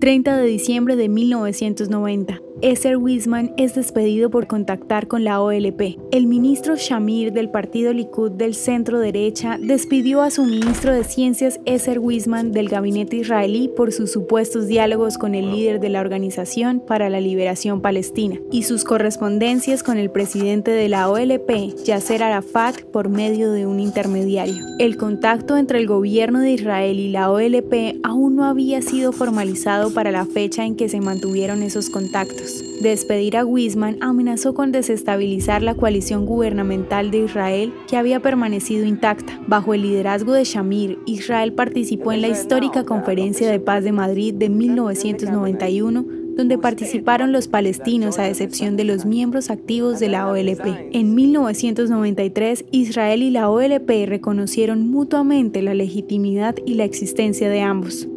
[0.00, 2.40] 30 de diciembre de 1990.
[2.62, 5.98] Esther Wiesman es despedido por contactar con la OLP.
[6.12, 11.58] El ministro Shamir del partido Likud del centro derecha despidió a su ministro de Ciencias
[11.64, 16.80] Esther Wiesman del gabinete israelí por sus supuestos diálogos con el líder de la Organización
[16.80, 22.82] para la Liberación Palestina y sus correspondencias con el presidente de la OLP, Yasser Arafat,
[22.82, 24.62] por medio de un intermediario.
[24.78, 29.94] El contacto entre el gobierno de Israel y la OLP aún no había sido formalizado
[29.94, 32.39] para la fecha en que se mantuvieron esos contactos.
[32.80, 39.38] Despedir a Wisman amenazó con desestabilizar la coalición gubernamental de Israel que había permanecido intacta.
[39.46, 44.34] Bajo el liderazgo de Shamir, Israel participó en la histórica Conferencia de Paz de Madrid
[44.34, 50.64] de 1991 donde participaron los palestinos a excepción de los miembros activos de la OLP.
[50.92, 58.08] En 1993, Israel y la OLP reconocieron mutuamente la legitimidad y la existencia de ambos.